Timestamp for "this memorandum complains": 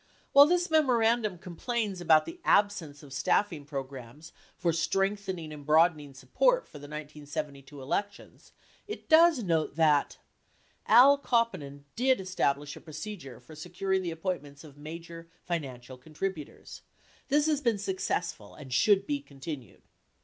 0.47-2.01